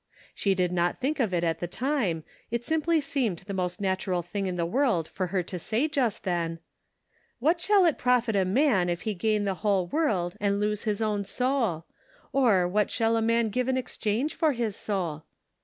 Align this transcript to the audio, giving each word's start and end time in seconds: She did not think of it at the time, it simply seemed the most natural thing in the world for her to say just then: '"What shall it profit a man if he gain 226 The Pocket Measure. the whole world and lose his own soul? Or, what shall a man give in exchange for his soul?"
She 0.33 0.55
did 0.55 0.71
not 0.71 0.99
think 0.99 1.19
of 1.19 1.31
it 1.31 1.43
at 1.43 1.59
the 1.59 1.67
time, 1.67 2.23
it 2.49 2.65
simply 2.65 3.01
seemed 3.01 3.37
the 3.45 3.53
most 3.53 3.79
natural 3.79 4.23
thing 4.23 4.47
in 4.47 4.55
the 4.55 4.65
world 4.65 5.07
for 5.07 5.27
her 5.27 5.43
to 5.43 5.59
say 5.59 5.87
just 5.87 6.23
then: 6.23 6.57
'"What 7.37 7.61
shall 7.61 7.85
it 7.85 7.99
profit 7.99 8.35
a 8.35 8.43
man 8.43 8.89
if 8.89 9.01
he 9.03 9.13
gain 9.13 9.45
226 9.45 9.45
The 9.45 9.51
Pocket 9.51 9.83
Measure. 9.83 9.83
the 9.85 9.89
whole 9.91 10.21
world 10.23 10.35
and 10.41 10.59
lose 10.59 10.83
his 10.85 11.01
own 11.03 11.23
soul? 11.23 11.85
Or, 12.33 12.67
what 12.67 12.89
shall 12.89 13.15
a 13.15 13.21
man 13.21 13.49
give 13.49 13.67
in 13.69 13.77
exchange 13.77 14.33
for 14.33 14.53
his 14.53 14.75
soul?" 14.75 15.25